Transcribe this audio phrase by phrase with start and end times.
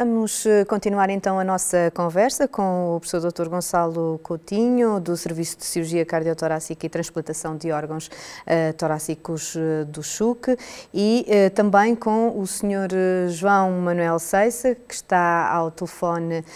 [0.00, 3.50] Vamos eh, continuar então a nossa conversa com o professor Dr.
[3.50, 10.02] Gonçalo Coutinho, do Serviço de Cirurgia Cardiotorácica e Transplantação de Órgãos uh, Torácicos uh, do
[10.02, 10.56] CHUC
[10.94, 13.28] e uh, também com o Sr.
[13.28, 16.46] João Manuel Ceissa, que está ao telefone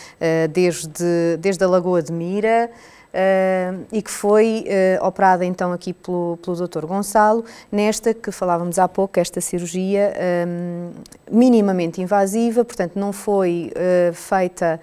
[0.50, 2.70] desde, desde a Lagoa de Mira
[3.14, 4.64] uh, e que foi
[5.00, 6.84] uh, operada então aqui pelo, pelo Dr.
[6.84, 10.12] Gonçalo, nesta que falávamos há pouco, esta cirurgia
[10.46, 10.90] um,
[11.30, 14.80] minimamente invasiva, portanto não foi uh, feita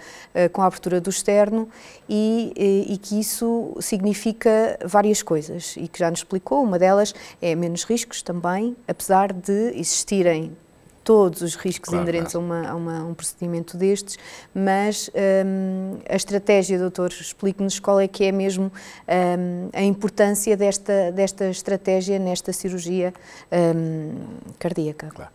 [0.54, 1.68] com a abertura do externo
[2.08, 7.54] e, e, que isso significa várias coisas e que já nos explicou, uma delas é
[7.54, 10.56] menos riscos também, apesar de existirem
[11.04, 12.54] todos os riscos claro, inerentes claro.
[12.54, 14.18] A, uma, a, uma, um procedimento destes,
[14.54, 15.10] mas
[15.46, 18.72] um, a estratégia, doutor, explique-nos qual é que é mesmo
[19.08, 23.14] um, a importância desta, desta estratégia nesta cirurgia
[23.52, 24.14] um,
[24.60, 25.10] cardíaca.
[25.14, 25.32] Claro.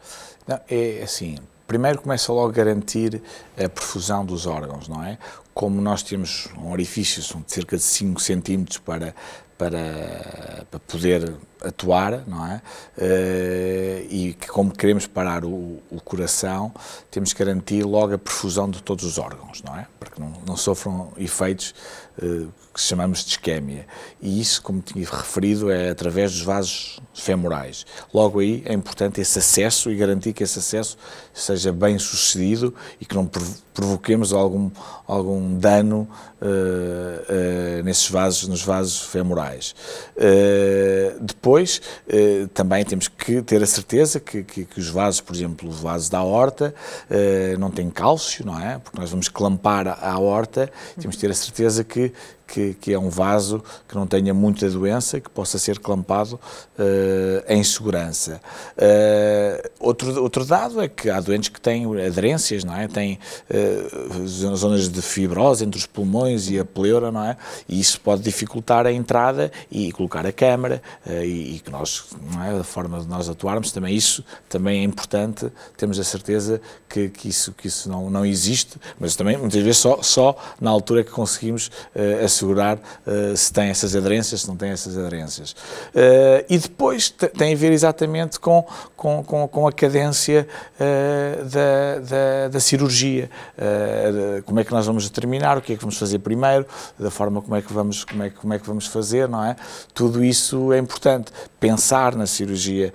[0.47, 3.21] Não, é assim, primeiro começa logo a garantir
[3.57, 5.19] a perfusão dos órgãos, não é?
[5.57, 9.15] Como nós temos um orifício de cerca de 5 centímetros para,
[9.57, 12.63] para, para poder atuar, não é?
[12.99, 16.73] Uh, e como queremos parar o, o, coração,
[17.11, 19.87] temos que garantir logo a perfusão de todos os órgãos, não é?
[19.99, 21.75] Para que não, não sofram efeitos
[22.23, 23.87] uh, que chamamos de isquémia.
[24.21, 27.87] E isso, como tinha referido, é através dos vasos femorais.
[28.13, 30.99] Logo aí é importante esse acesso e garantir que esse acesso
[31.33, 33.29] seja bem sucedido e que não
[33.73, 34.71] provoquemos algum,
[35.07, 36.09] algum dano
[36.41, 39.75] uh, nesses vasos, nos vasos femorais.
[41.21, 41.81] depois depois,
[42.53, 46.11] também temos que ter a certeza que, que, que, os vasos, por exemplo, o vaso
[46.11, 46.75] da horta,
[47.59, 48.79] não tem cálcio, não é?
[48.79, 52.13] Porque nós vamos clampar a horta, temos que ter a certeza que,
[52.47, 56.41] que, que, é um vaso que não tenha muita doença, que possa ser clampado
[56.79, 58.41] uh, em segurança.
[58.77, 62.87] Uh, outro, outro dado é que há doentes que têm aderências, não é?
[62.89, 63.19] Têm
[63.51, 67.37] uh, zonas de fibrose entre os pulmões e a pleura, não é?
[67.69, 72.43] E isso pode dificultar a entrada e colocar a câmara e, e, que nós, não
[72.43, 72.61] é?
[72.61, 77.29] A forma de nós atuarmos, também isso também é importante, temos a certeza que, que
[77.29, 81.11] isso, que isso não, não existe, mas também muitas vezes só, só na altura que
[81.11, 85.53] conseguimos uh, assegurar uh, se tem essas aderências, se não tem essas aderências.
[85.53, 88.65] Uh, e depois tem a ver exatamente com,
[88.97, 93.31] com, com, com a cadência uh, da, da, da, cirurgia.
[94.45, 96.67] como é que nós vamos determinar, o que é que vamos fazer primeiro,
[96.99, 99.57] da forma como é que vamos, como é, como é que vamos fazer, não é?
[99.95, 101.33] Tudo isso é importante.
[101.59, 102.93] Pensar na cirurgia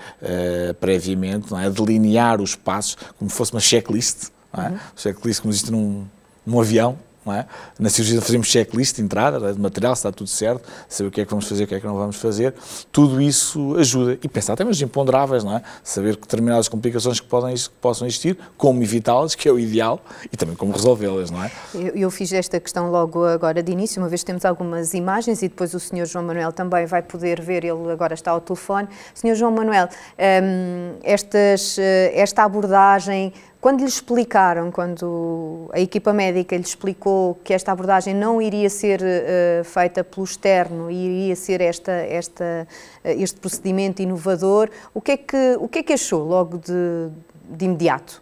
[0.80, 1.70] previamente, não é?
[1.70, 4.70] Delinear os passos, como fosse uma checklist, não é?
[4.70, 4.78] Uhum.
[4.96, 6.06] Checklist como existe num,
[6.46, 6.98] num avião,
[7.28, 7.46] é?
[7.78, 11.22] Na cirurgia fazemos checklist de entrada, de material, se está tudo certo, saber o que
[11.22, 12.54] é que vamos fazer, o que é que não vamos fazer.
[12.92, 14.18] Tudo isso ajuda.
[14.24, 15.62] E pensar até nos imponderáveis, não é?
[15.84, 20.02] Saber que determinadas complicações que, podem, que possam existir, como evitá-las, que é o ideal,
[20.32, 21.52] e também como resolvê-las, não é?
[21.76, 25.48] Eu, eu, fiz esta questão logo agora de início, uma vez temos algumas imagens e
[25.48, 26.06] depois o Sr.
[26.06, 28.88] João Manuel também vai poder ver, ele agora está ao telefone.
[29.14, 29.36] Sr.
[29.36, 36.64] João Manuel, hum, estas, eh, esta abordagem quando lhe explicaram, quando a equipa médica lhe
[36.64, 41.92] explicou que esta abordagem não iria ser uh, feita pelo externo e iria ser esta,
[41.92, 42.68] esta,
[43.06, 47.10] uh, este procedimento inovador, o que é que, o que, é que achou logo de,
[47.56, 48.20] de imediato?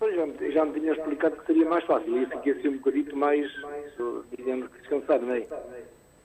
[0.00, 3.50] Já, já me tinha explicado que seria mais fácil e fiquei assim um bocadito mais,
[4.36, 5.42] digamos, descansado, não é?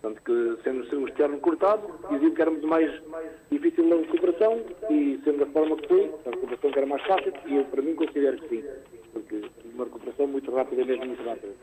[0.03, 2.91] Portanto, que sendo o externo cortado, dizia que éramos mais
[3.49, 4.59] difícil na recuperação
[4.89, 7.81] e sendo da forma que foi, a recuperação que era mais fácil, e eu para
[7.81, 8.63] mim considero que sim,
[9.13, 9.41] porque
[9.73, 11.53] uma recuperação muito rápida, mesmo muito rápida.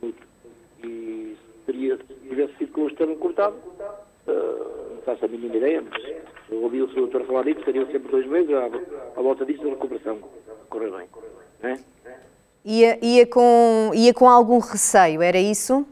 [0.00, 0.26] Muito.
[0.82, 1.36] E
[1.66, 6.02] teria, se tivesse sido com o externo cortado, uh, não faço a mínima ideia, mas
[6.50, 7.00] eu ouvi o Sr.
[7.00, 8.70] Doutor falar disso, seriam sempre dois meses à,
[9.18, 10.18] à volta disso da recuperação.
[10.70, 11.08] Correr bem.
[11.62, 11.78] É?
[12.64, 15.86] Ia, ia, com, ia com algum receio, era isso?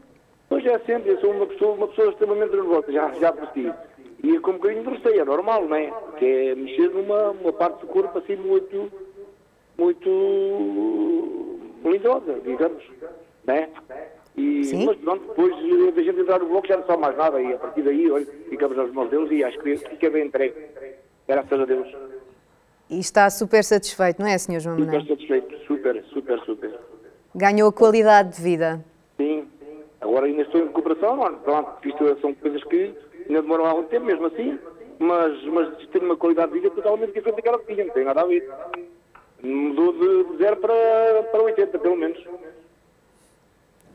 [0.65, 1.11] Pois é, sempre.
[1.11, 3.71] Eu sou uma pessoa, uma pessoa extremamente nervosa, já, já ti.
[4.23, 5.93] E com um bocadinho de receio, é normal, não é?
[6.17, 8.91] Que é mexer numa uma parte do corpo assim muito,
[9.77, 12.83] muito melindosa, digamos,
[13.45, 13.69] não é?
[14.35, 14.85] E, Sim.
[14.87, 15.53] mas pronto, depois
[15.93, 18.25] da gente entrar no bloco já não só mais nada e a partir daí, olha,
[18.49, 20.55] ficamos nas mãos deles e acho que fica bem entregue.
[21.27, 21.87] Graças a Deus.
[22.89, 24.59] E está super satisfeito, não é, Sr.
[24.59, 25.01] João Manuel?
[25.01, 26.79] Super satisfeito, super, super, super.
[27.35, 28.83] Ganhou a qualidade de vida.
[30.15, 32.95] Agora ainda estou em recuperação, pronto, isto são coisas que
[33.27, 34.57] ainda demoram algum tempo mesmo assim,
[34.97, 38.21] mas, mas tem uma qualidade de vida totalmente diferente daquela que tinha, não tem nada
[38.21, 38.49] a ver.
[39.43, 40.73] Mudou de 0 para,
[41.33, 42.17] para 80, pelo menos.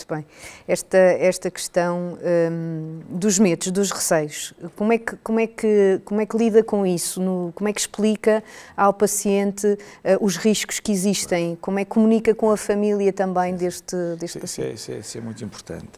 [0.01, 0.25] Muito bem.
[0.67, 2.19] Esta, esta questão
[2.51, 6.63] um, dos medos, dos receios, como é, que, como, é que, como é que lida
[6.63, 7.21] com isso?
[7.21, 8.43] No, como é que explica
[8.77, 9.79] ao paciente uh,
[10.25, 11.57] os riscos que existem?
[11.61, 14.75] Como é que comunica com a família também deste, deste isso, paciente?
[14.75, 15.91] Isso é, isso, é, isso é muito importante.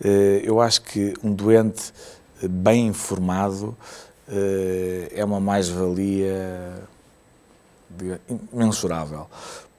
[0.00, 1.92] Uh, eu acho que um doente
[2.42, 3.76] bem informado
[4.28, 6.74] uh, é uma mais-valia
[8.52, 9.26] imensurável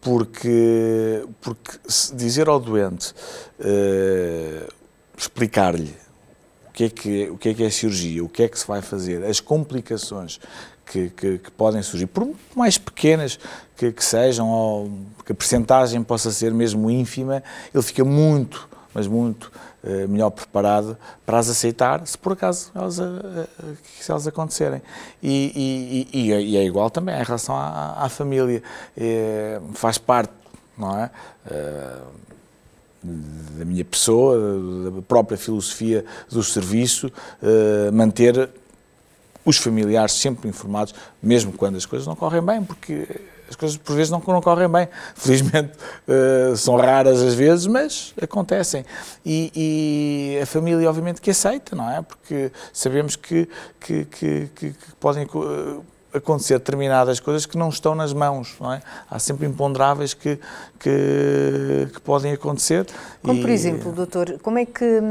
[0.01, 1.77] porque, porque
[2.13, 3.13] dizer ao doente,
[3.59, 4.73] uh,
[5.17, 5.95] explicar-lhe
[6.69, 8.57] o que, é que, o que é que é a cirurgia, o que é que
[8.57, 10.39] se vai fazer, as complicações
[10.85, 13.39] que, que, que podem surgir, por mais pequenas
[13.75, 14.91] que, que, sejam, ou
[15.25, 17.43] que a percentagem possa ser mesmo ínfima,
[17.73, 19.51] ele fica muito, mas muito
[19.83, 23.47] uh, melhor preparado para as aceitar, se por acaso elas, uh,
[23.99, 24.81] se elas acontecerem.
[25.21, 28.61] E, e, e, e, é igual também em relação à, à família.
[28.97, 30.33] É, faz parte,
[30.77, 31.09] não é?
[33.03, 37.11] Da minha pessoa, da própria filosofia do serviço,
[37.93, 38.49] manter
[39.45, 40.93] os familiares sempre informados,
[41.23, 43.07] mesmo quando as coisas não correm bem, porque
[43.49, 44.87] as coisas por vezes não, não correm bem.
[45.15, 45.73] Felizmente
[46.07, 48.85] uh, são raras às vezes, mas acontecem.
[49.25, 49.51] E,
[50.35, 52.01] e, a família, obviamente, que aceita, não é?
[52.01, 53.47] Porque sabemos que,
[53.79, 55.25] que, que, que podem.
[55.25, 55.83] Uh,
[56.17, 58.81] acontecer determinadas coisas que não estão nas mãos, não é?
[59.09, 60.39] Há sempre imponderáveis que,
[60.79, 62.85] que, que podem acontecer.
[63.21, 63.41] Como, e...
[63.41, 65.01] por exemplo, doutor, como é que,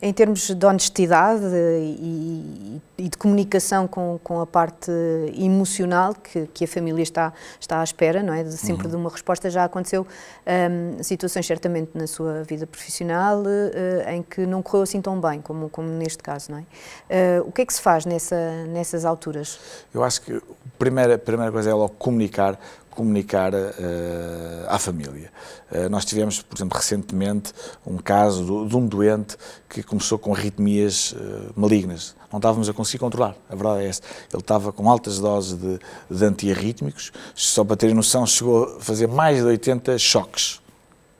[0.00, 4.90] em termos de honestidade e, e de comunicação com, com a parte
[5.36, 8.42] emocional que, que a família está, está à espera, não é?
[8.42, 8.90] De, sempre uhum.
[8.90, 10.06] de uma resposta, já aconteceu
[10.46, 15.40] um, situações certamente na sua vida profissional uh, em que não correu assim tão bem,
[15.40, 17.40] como, como neste caso, não é?
[17.40, 19.58] Uh, o que é que se faz nessa, nessas alturas?
[19.92, 20.40] Eu acho que
[20.78, 22.58] primeira, primeira coisa é logo comunicar,
[22.90, 25.30] comunicar uh, à família.
[25.70, 27.52] Uh, nós tivemos, por exemplo, recentemente
[27.86, 29.36] um caso de, de um doente
[29.68, 32.16] que começou com arritmias uh, malignas.
[32.32, 34.02] Não estávamos a conseguir controlar, a verdade é essa.
[34.32, 35.78] Ele estava com altas doses de,
[36.10, 40.60] de antiarrítmicos, só para terem noção, chegou a fazer mais de 80 choques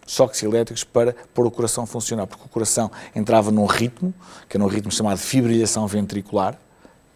[0.07, 4.15] choques elétricos para pôr o coração a funcionar, porque o coração entrava num ritmo,
[4.49, 6.57] que era um ritmo chamado fibrilhação ventricular,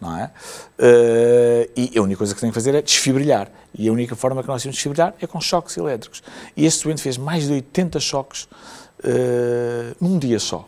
[0.01, 0.31] não é?
[0.79, 3.49] Uh, e a única coisa que tem que fazer é desfibrilhar.
[3.77, 6.23] E a única forma que nós temos de desfibrilhar é com choques elétricos.
[6.57, 10.67] E este doente fez mais de 80 choques uh, num dia só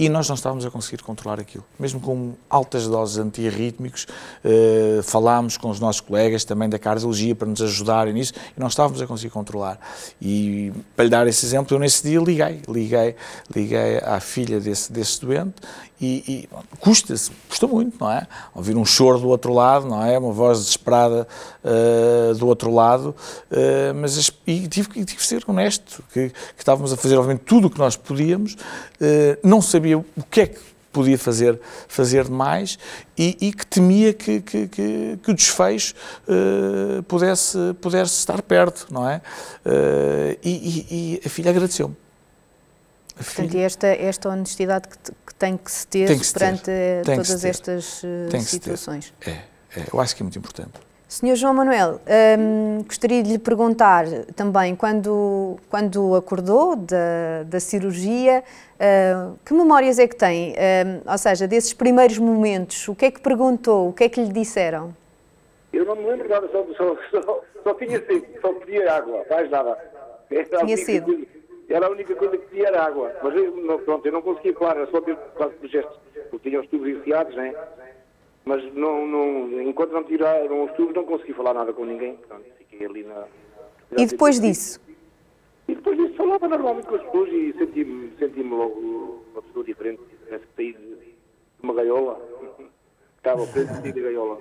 [0.00, 1.62] e nós não estávamos a conseguir controlar aquilo.
[1.78, 4.06] Mesmo com altas doses antiarrítmicos,
[4.42, 8.68] uh, falámos com os nossos colegas também da cardiologia para nos ajudarem nisso e não
[8.68, 9.78] estávamos a conseguir controlar.
[10.18, 13.14] E para lhe dar esse exemplo, eu nesse dia liguei, liguei,
[13.54, 15.56] liguei à filha desse, desse doente
[16.00, 16.48] e, e
[16.78, 18.26] custa-se, custa muito, não é?
[18.54, 20.18] Ouvir um choro do outro lado, não é?
[20.18, 21.28] Uma voz desesperada
[21.62, 23.14] uh, do outro lado,
[23.50, 27.66] uh, mas e tive, tive que ser honesto, que, que, estávamos a fazer, obviamente, tudo
[27.66, 30.60] o que nós podíamos, uh, não sabia o que é que
[30.90, 32.76] podia fazer, fazer mais
[33.16, 35.94] e, e que temia que, que, que, que o desfecho
[37.06, 39.22] pudesse, pudesse estar perto, não é?
[39.64, 41.94] Uh, e, e, a filha agradeceu-me.
[43.14, 47.04] Portanto, e esta, esta honestidade que, que tem que se ter que se perante ter.
[47.04, 49.14] todas estas uh, situações.
[49.26, 50.72] É, é, eu acho que é muito importante.
[51.10, 52.00] Senhor João Manuel,
[52.38, 54.04] um, gostaria de lhe perguntar
[54.36, 58.44] também, quando, quando acordou da, da cirurgia,
[58.76, 60.52] uh, que memórias é que tem?
[60.52, 64.22] Um, ou seja, desses primeiros momentos, o que é que perguntou, o que é que
[64.22, 64.94] lhe disseram?
[65.72, 69.50] Eu não me lembro nada, só, só, só, só tinha sido, só pedia água, mais
[69.50, 69.76] nada.
[70.30, 71.26] Era tinha sido?
[71.70, 73.12] Era a única coisa que pedia era água.
[73.22, 73.52] Mas eu,
[73.84, 75.96] pronto, eu não conseguia falar, era só ter quase por gestos,
[76.30, 77.54] porque tinha os tubos enfiados, né?
[78.44, 82.16] Mas não, não, enquanto não tiraram os tubos, não consegui falar nada com ninguém.
[82.26, 83.24] Pronto, fiquei ali na.
[83.96, 84.80] E depois disso?
[85.68, 90.02] E depois disso falava normalmente com as pessoas e senti-me senti logo uma pessoa diferente.
[90.24, 91.14] Parece que saí de
[91.62, 92.20] uma gaiola.
[93.18, 94.38] Estava preso de gaiola.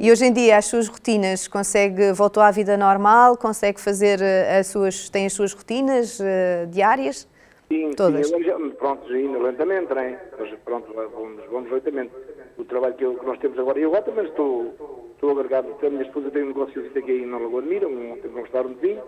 [0.00, 4.58] E hoje em dia as suas rotinas consegue voltou à vida normal, consegue fazer eh,
[4.58, 7.28] as suas tem as suas rotinas uh, diárias?
[7.68, 8.28] Sim, todas.
[8.28, 10.18] Sim, pronto, indo lentamente, né?
[10.38, 12.12] Mas pronto, vamos, vamos lentamente.
[12.56, 14.74] O trabalho que, eu, que, nós temos agora, eu agora também estou,
[15.12, 18.30] estou agregado, a minha esposa tem um negócio aqui na Lagoa de Mira, um, tem
[18.30, 19.02] um restaurante de vinho,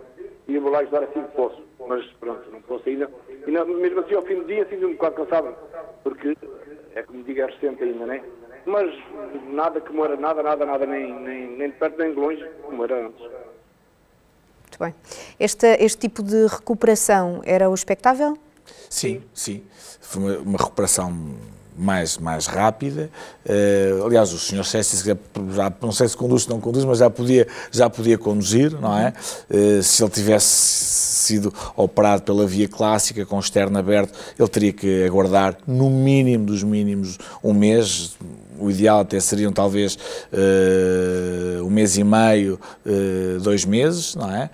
[0.47, 1.61] e eu vou lá ajudar assim que posso.
[1.87, 3.09] Mas pronto, não posso ainda.
[3.47, 5.55] E não, mesmo assim, ao fim do dia, sinto-me um bocado cansado,
[6.03, 6.37] porque
[6.95, 8.21] é como digo, é recente ainda, né?
[8.65, 8.93] Mas
[9.49, 12.83] nada como era, nada, nada, nada, nem, nem, nem de perto nem de longe, como
[12.83, 13.21] era antes.
[13.21, 14.95] Muito bem.
[15.39, 18.37] Este, este tipo de recuperação era o expectável?
[18.89, 19.63] Sim, sim.
[19.99, 21.11] Foi uma, uma recuperação
[21.77, 23.09] mais, mais rápida.
[23.45, 25.17] Uh, aliás, o senhor César,
[25.53, 28.97] já, não sei se conduz ou não conduz, mas já podia, já podia conduzir, não
[28.97, 29.13] é?
[29.49, 34.73] Uh, se ele tivesse sido operado pela via clássica, com o externo aberto, ele teria
[34.73, 38.17] que aguardar, no mínimo dos mínimos, um mês.
[38.59, 39.97] O ideal até seriam talvez
[40.31, 42.59] uh, um mês e meio,
[43.41, 44.51] dois meses, não é?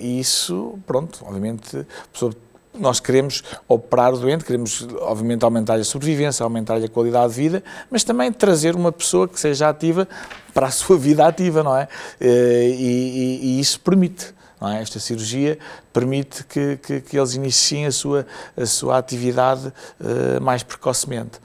[0.00, 2.32] e isso, pronto, obviamente, a pessoa
[2.78, 7.64] nós queremos operar o doente, queremos, obviamente, aumentar a sobrevivência, aumentar a qualidade de vida,
[7.90, 10.08] mas também trazer uma pessoa que seja ativa
[10.52, 11.88] para a sua vida ativa, não é?
[12.20, 14.34] Eh, e, e, e isso permite.
[14.62, 14.80] É?
[14.80, 15.58] Esta cirurgia
[15.92, 18.26] permite que, que, que, eles iniciem a sua,
[18.56, 19.68] a sua atividade
[20.00, 21.38] uh, mais precocemente.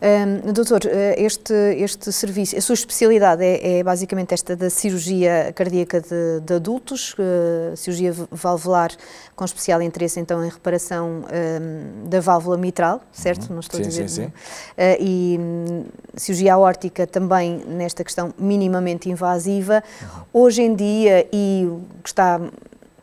[0.00, 5.52] Um, doutor, eh, este, este serviço, a sua especialidade é, é basicamente esta da cirurgia
[5.54, 8.92] cardíaca de, de adultos, uh, cirurgia valvular
[9.34, 13.48] com especial interesse então em reparação um, da válvula mitral, certo?
[13.48, 13.54] Uhum.
[13.54, 14.08] Não estou sim, a dizer.
[14.08, 14.28] Sim, sim.
[14.28, 19.82] Uh, e um, cirurgia aórtica também nesta questão minimamente invasiva.
[20.00, 20.44] Uhum.
[20.44, 22.40] Hoje em dia, e o que está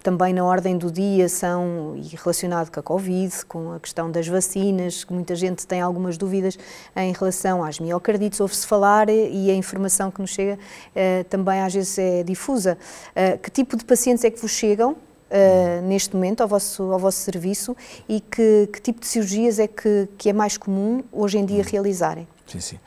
[0.06, 4.28] também na ordem do dia são, e relacionado com a Covid, com a questão das
[4.28, 6.60] vacinas, que muita gente tem algumas dúvidas
[6.96, 10.60] em relação às miocardites, ouve-se falar e a informação que nos chega
[10.96, 12.78] eh, também às vezes é difusa.
[13.16, 14.96] Eh, que tipo de pacientes é que vos chegam
[15.28, 17.76] Uh, neste momento ao vosso, ao vosso serviço
[18.08, 21.64] e que, que tipo de cirurgias é que, que é mais comum hoje em dia
[21.64, 21.68] hum.
[21.68, 22.28] realizarem?
[22.46, 22.80] Sim, sim.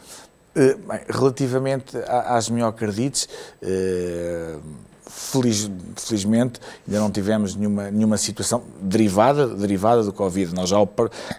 [0.55, 3.29] Uh, bem, relativamente às miocardites,
[3.61, 4.63] uh,
[5.09, 10.55] Feliz, felizmente ainda não tivemos nenhuma, nenhuma situação derivada, derivada do Covid.
[10.55, 10.77] Nós já,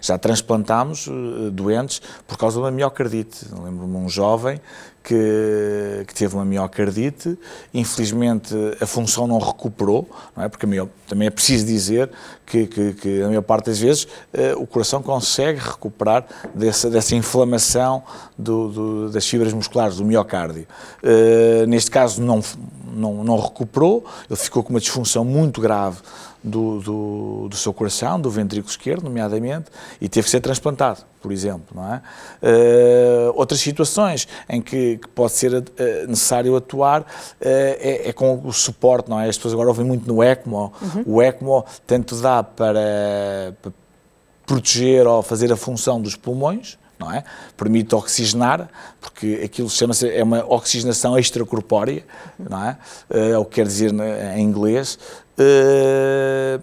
[0.02, 3.46] já transplantámos uh, doentes por causa uma miocardite.
[3.52, 4.60] Lembro-me um jovem
[5.02, 7.38] que, que, teve uma miocardite,
[7.72, 10.48] infelizmente a função não recuperou, não é?
[10.48, 10.66] porque
[11.08, 12.10] também é preciso dizer
[12.44, 17.14] que, que, que, a maior parte das vezes uh, o coração consegue recuperar dessa, dessa
[17.14, 18.02] inflamação
[18.36, 20.66] do, do, das fibras musculares, do miocárdio.
[21.02, 22.42] Uh, neste caso não,
[22.94, 25.98] não, não recuperou, ele ficou com uma disfunção muito grave
[26.42, 29.66] do, do, do, seu coração, do ventrículo esquerdo, nomeadamente,
[30.00, 31.66] e teve que ser transplantado, por exemplo.
[31.74, 32.02] Não é?
[32.42, 35.64] Uh, outras situações em que, que pode ser uh,
[36.08, 37.04] necessário atuar uh,
[37.40, 39.28] é, é, com o suporte, não é?
[39.28, 40.72] As pessoas agora ouvem muito no ECMO.
[40.80, 41.02] Uhum.
[41.06, 43.72] O ECMO tanto dá para, para
[44.46, 47.24] proteger ou fazer a função dos pulmões, não é?
[47.56, 48.68] Permite oxigenar,
[49.00, 52.04] porque aquilo chama-se é uma oxigenação extracorpórea,
[52.38, 52.78] não é?
[53.08, 54.98] É o que quer dizer né, em inglês,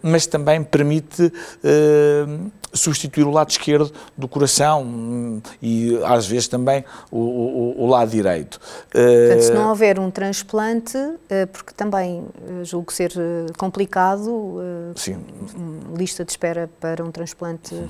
[0.02, 1.32] mas também permite
[1.64, 2.26] eh,
[2.74, 8.12] substituir o lado esquerdo do coração hum, e às vezes também o, o, o lado
[8.12, 8.60] direito.
[8.92, 10.98] Portanto, se não houver um transplante,
[11.52, 12.26] porque também
[12.64, 13.12] julgo ser
[13.58, 14.58] complicado,
[14.96, 15.24] Sim.
[15.98, 17.74] lista de espera para um transplante.
[17.74, 17.88] Uhum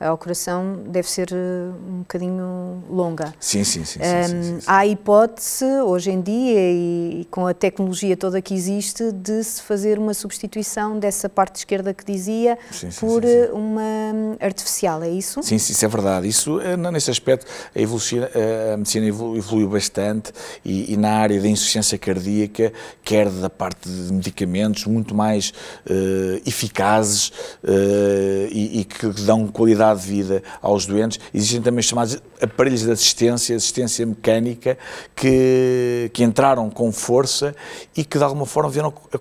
[0.00, 3.32] ao coração deve ser eh, um bocadinho longa.
[3.38, 4.00] Sim, sim, sim.
[4.00, 8.42] sim, um, sim, sim há a hipótese, hoje em dia, e com a tecnologia toda
[8.42, 12.58] que existe, de se fazer uma substituição dessa parte esquerda que dizia
[12.98, 15.42] por eh, uma hum, artificial, é isso?
[15.42, 16.28] Sim, sim, isso é verdade.
[16.28, 18.18] Isso, eh, nesse aspecto, a, evolução,
[18.72, 20.32] a medicina evoluiu bastante
[20.64, 22.72] e, e, na área da insuficiência cardíaca,
[23.02, 25.50] quer da parte de medicamentos muito mais
[25.86, 27.28] uh, eficazes
[27.62, 31.20] uh, e, e que dão qualidade qualidade de vida aos doentes.
[31.32, 34.78] Existem também chamados aparelhos de assistência, assistência mecânica,
[35.14, 37.54] que, que entraram com força
[37.96, 39.18] e que de alguma forma vieram a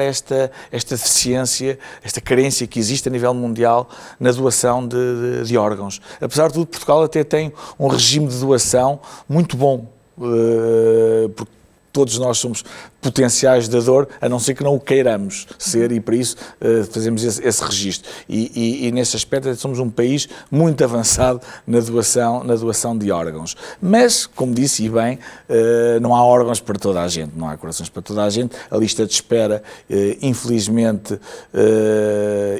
[0.00, 3.88] esta, esta deficiência, esta carência que existe a nível mundial
[4.20, 6.00] na doação de, de, de órgãos.
[6.20, 9.86] Apesar de tudo, Portugal até tem um regime de doação muito bom,
[10.18, 11.52] uh, porque
[11.92, 12.64] todos nós somos
[13.04, 16.84] potenciais de dor, a não ser que não o queiramos ser, e para isso uh,
[16.84, 18.10] fazemos esse, esse registro.
[18.26, 23.12] E, e, e, nesse aspecto somos um país muito avançado na doação, na doação de
[23.12, 23.54] órgãos.
[23.80, 25.18] Mas, como disse e bem,
[25.50, 28.56] uh, não há órgãos para toda a gente, não há corações para toda a gente.
[28.70, 31.20] A lista de espera, uh, infelizmente,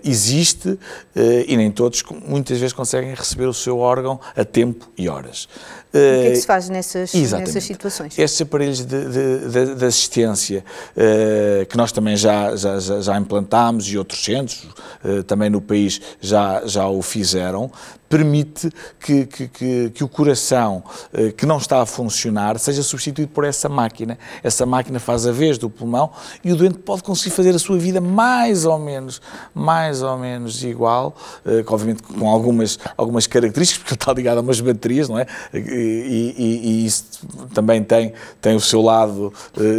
[0.05, 0.79] existe
[1.47, 5.49] e nem todos, muitas vezes, conseguem receber o seu órgão a tempo e horas.
[5.89, 8.19] O que é que se faz nessas, nessas situações?
[8.19, 13.87] Estes aparelhos de, de, de, de assistência uh, que nós também já, já, já implantámos
[13.89, 14.67] e outros centros
[15.05, 17.71] uh, também no país já, já o fizeram,
[18.15, 23.33] permite que, que, que, que o coração uh, que não está a funcionar seja substituído
[23.33, 24.17] por essa máquina.
[24.41, 26.13] Essa máquina faz a vez do pulmão
[26.45, 29.21] e o doente pode conseguir fazer a sua vida mais ou menos,
[29.53, 31.17] mais ou menos igual,
[31.67, 35.27] obviamente com algumas, algumas características, porque está ligado a umas baterias, não é?
[35.53, 37.05] E, e, e isso
[37.53, 39.33] também tem, tem o seu lado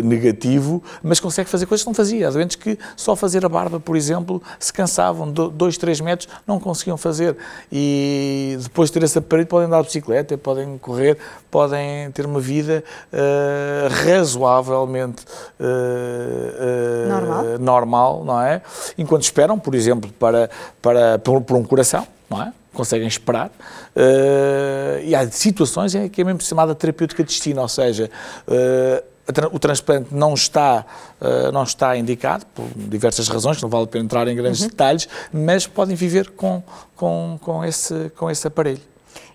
[0.03, 2.27] negativo, mas consegue fazer coisas que não fazia.
[2.27, 6.59] Há doentes que só fazer a barba, por exemplo, se cansavam, dois, três metros, não
[6.59, 7.37] conseguiam fazer.
[7.71, 11.17] E, e depois de ter esse aparelho podem andar de bicicleta, podem correr,
[11.51, 15.24] podem ter uma vida uh, razoavelmente
[15.60, 17.60] uh, normal.
[17.60, 18.62] normal, não é?
[18.98, 20.50] Enquanto esperam, por exemplo, para,
[20.82, 22.53] para, por, por um coração, não é?
[22.74, 23.50] conseguem esperar.
[23.96, 28.12] Uh, e há situações em que é mesmo chamada terapêutica de destino, ou seja,
[28.48, 29.14] uh,
[29.51, 30.86] o transplante não está,
[31.20, 34.67] uh, não está indicado, por diversas razões, não vale a pena entrar em grandes uhum.
[34.67, 36.62] detalhes, mas podem viver com,
[36.96, 38.82] com, com, esse, com esse aparelho.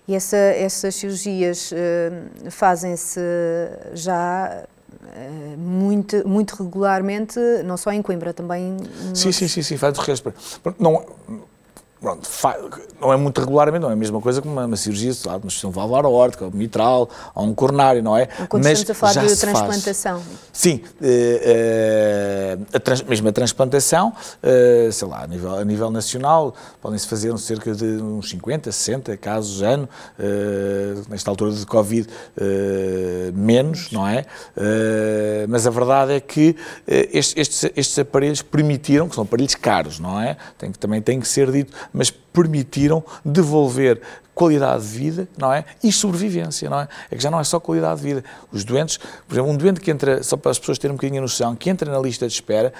[0.07, 1.71] E essa, essas cirurgias
[2.49, 3.19] fazem-se
[3.93, 4.65] já
[5.57, 8.77] muito, muito regularmente, não só em Coimbra, também...
[9.13, 9.97] Sim, sim, sim, sim, faz
[10.79, 11.05] não
[12.01, 12.27] pronto,
[12.99, 15.37] não é muito regularmente, não é a mesma coisa que uma, uma cirurgia, sei lá,
[15.37, 18.25] uma cirurgia valvar aórtica, ou mitral, ou um coronário, não é?
[18.25, 20.19] Quando Mas estamos a falar de transplantação.
[20.19, 20.39] Faz.
[20.51, 25.91] Sim, uh, uh, a trans, mesmo a transplantação, uh, sei lá, a nível, a nível
[25.91, 29.87] nacional, podem-se fazer cerca de uns 50, 60 casos ano,
[31.07, 32.07] nesta altura de Covid,
[33.33, 34.25] menos, não é?
[35.47, 36.55] mas a verdade é que
[36.87, 40.35] estes, estes, estes aparelhos permitiram, que são aparelhos caros, não é?
[40.57, 44.01] Tem, também tem que ser dito, mas permitiram devolver
[44.33, 45.65] qualidade de vida, não é?
[45.83, 46.87] E sobrevivência, não é?
[47.09, 48.23] É que já não é só qualidade de vida.
[48.51, 51.19] Os doentes, por exemplo, um doente que entra, só para as pessoas terem um bocadinho
[51.19, 52.73] a noção, que entra na lista de espera,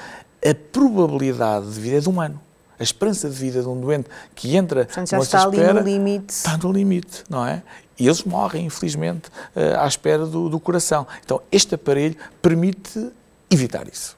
[0.43, 2.39] a probabilidade de vida é de um ano.
[2.79, 5.87] A esperança de vida de um doente que entra Portanto, já está ali espera, no
[5.87, 6.33] limite.
[6.33, 7.61] Está no limite, não é?
[7.99, 11.05] E eles morrem, infelizmente, eh, à espera do, do coração.
[11.23, 13.11] Então, este aparelho permite
[13.51, 14.17] evitar isso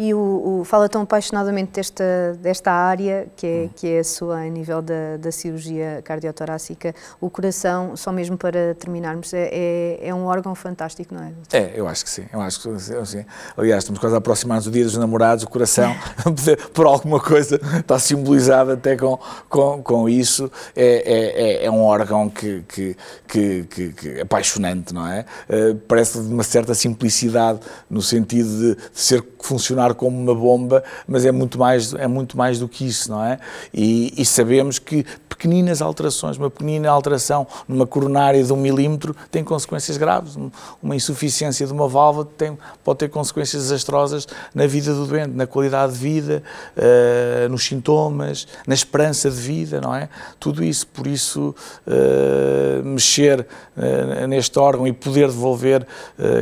[0.00, 3.70] e o, o, fala tão apaixonadamente desta, desta área que é, hum.
[3.76, 6.94] que é a sua a nível da, da cirurgia cardiotorácica.
[7.20, 11.32] O coração, só mesmo para terminarmos, é, é, é um órgão fantástico, não é?
[11.52, 12.24] É, eu acho que sim.
[12.32, 13.26] Eu acho que sim.
[13.54, 15.94] Aliás, estamos quase a aproximar do dia dos namorados, o coração,
[16.72, 19.18] por alguma coisa, está simbolizado até com,
[19.50, 20.50] com, com isso.
[20.74, 22.96] É, é, é, é um órgão que, que,
[23.28, 25.26] que, que, que é apaixonante, não é?
[25.46, 30.34] Uh, parece de uma certa simplicidade no sentido de, de ser funcionar funcionar como uma
[30.34, 33.38] bomba, mas é muito mais, é muito mais do que isso, não é?
[33.72, 35.04] E, e sabemos que
[35.40, 40.36] pequeninas alterações, uma pequenina alteração numa coronária de um milímetro tem consequências graves.
[40.82, 45.46] Uma insuficiência de uma válvula tem, pode ter consequências desastrosas na vida do doente, na
[45.46, 46.42] qualidade de vida,
[46.76, 50.10] uh, nos sintomas, na esperança de vida, não é?
[50.38, 50.86] Tudo isso.
[50.88, 51.54] Por isso,
[51.86, 55.86] uh, mexer uh, neste órgão e poder devolver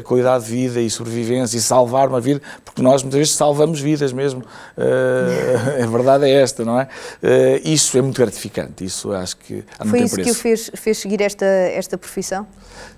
[0.04, 4.12] qualidade de vida e sobrevivência e salvar uma vida, porque nós muitas vezes salvamos vidas
[4.12, 4.42] mesmo.
[5.82, 6.88] a verdade é esta, não é?
[7.64, 10.30] isso é muito gratificante isso acho que Foi isso preço.
[10.30, 12.46] que o fez, fez seguir esta, esta profissão?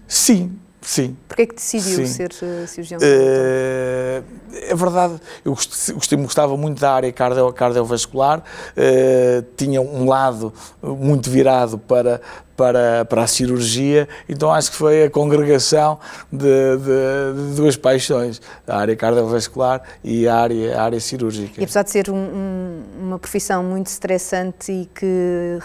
[0.07, 1.15] Sim, Sim.
[1.29, 2.07] Porquê é que decidiu Sim.
[2.07, 2.99] ser uh, cirurgião?
[3.01, 10.53] Uh, é verdade, eu gostei, gostava muito da área cardio, cardiovascular, uh, tinha um lado
[10.83, 12.23] muito virado para,
[12.61, 15.99] para, para a cirurgia, então acho que foi a congregação
[16.31, 21.59] de, de, de duas paixões, a área cardiovascular e a área, a área cirúrgica.
[21.59, 25.59] E apesar de ser um, um, uma profissão muito estressante e que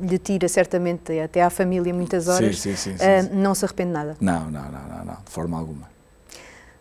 [0.00, 3.92] lhe tira certamente até à família muitas horas, sim, sim, sim, uh, não se arrepende
[3.92, 4.16] nada?
[4.18, 5.97] Não, não, não, não, não de forma alguma.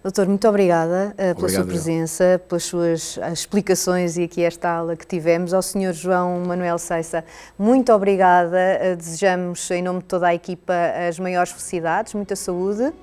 [0.03, 4.95] Doutor, muito obrigada uh, pela Obrigado, sua presença, pelas suas explicações e aqui esta aula
[4.95, 5.53] que tivemos.
[5.53, 5.91] Ao Sr.
[5.91, 7.25] João Manuel Seissa,
[7.57, 8.57] muito obrigada.
[8.57, 10.73] Uh, desejamos, em nome de toda a equipa,
[11.07, 12.93] as maiores felicidades, muita saúde.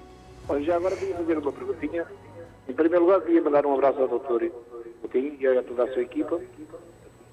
[0.47, 2.07] Bom, já agora queria fazer uma perguntinha.
[2.69, 4.51] Em primeiro lugar, queria mandar um abraço ao doutor
[5.01, 6.41] Coutinho e a toda a sua equipa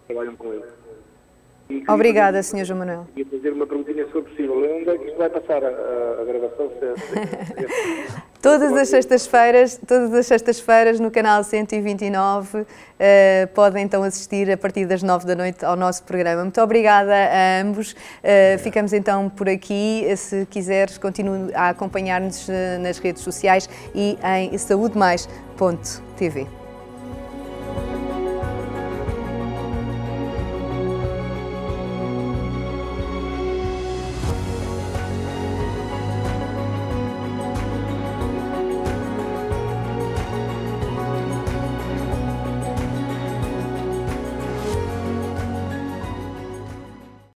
[0.08, 0.66] trabalham com ele.
[1.88, 2.66] Obrigada, Sr.
[2.66, 3.08] João Manuel.
[3.16, 4.58] Queria fazer uma perguntinha se for possível.
[4.58, 6.70] Onde é que isto vai passar a, a, gravação?
[6.80, 7.16] Se, se,
[8.42, 12.66] todas as sextas-feiras, todas as sextas-feiras no canal 129 uh,
[13.00, 16.44] eh, podem então assistir a partir das 9 da noite ao nosso programa.
[16.44, 17.92] Muito obrigada a ambos.
[17.94, 20.06] Uh, ficamos então por aqui.
[20.16, 22.48] Se quiseres, continue a acompanhar-nos
[22.80, 26.61] nas redes sociais e em saudemais.tv.